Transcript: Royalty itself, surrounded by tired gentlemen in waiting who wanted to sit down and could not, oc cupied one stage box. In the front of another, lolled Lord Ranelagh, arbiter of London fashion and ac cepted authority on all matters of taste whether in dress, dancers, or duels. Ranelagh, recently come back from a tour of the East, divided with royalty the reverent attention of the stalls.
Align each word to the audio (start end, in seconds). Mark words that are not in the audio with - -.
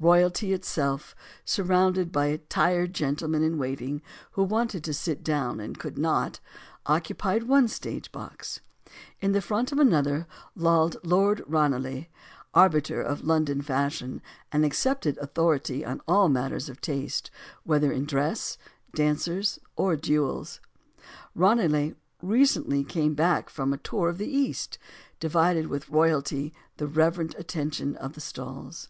Royalty 0.00 0.52
itself, 0.52 1.14
surrounded 1.44 2.10
by 2.10 2.38
tired 2.48 2.92
gentlemen 2.92 3.44
in 3.44 3.56
waiting 3.56 4.02
who 4.32 4.42
wanted 4.42 4.82
to 4.82 4.92
sit 4.92 5.22
down 5.22 5.60
and 5.60 5.78
could 5.78 5.96
not, 5.96 6.40
oc 6.86 7.04
cupied 7.04 7.44
one 7.44 7.68
stage 7.68 8.10
box. 8.10 8.58
In 9.20 9.30
the 9.30 9.40
front 9.40 9.70
of 9.70 9.78
another, 9.78 10.26
lolled 10.56 10.96
Lord 11.04 11.44
Ranelagh, 11.46 12.06
arbiter 12.52 13.00
of 13.00 13.22
London 13.22 13.62
fashion 13.62 14.20
and 14.50 14.64
ac 14.64 14.72
cepted 14.72 15.16
authority 15.18 15.84
on 15.84 16.00
all 16.08 16.28
matters 16.28 16.68
of 16.68 16.80
taste 16.80 17.30
whether 17.62 17.92
in 17.92 18.06
dress, 18.06 18.58
dancers, 18.96 19.60
or 19.76 19.94
duels. 19.94 20.58
Ranelagh, 21.36 21.94
recently 22.20 22.82
come 22.82 23.14
back 23.14 23.48
from 23.48 23.72
a 23.72 23.78
tour 23.78 24.08
of 24.08 24.18
the 24.18 24.26
East, 24.26 24.78
divided 25.20 25.68
with 25.68 25.90
royalty 25.90 26.52
the 26.78 26.88
reverent 26.88 27.36
attention 27.38 27.94
of 27.98 28.14
the 28.14 28.20
stalls. 28.20 28.88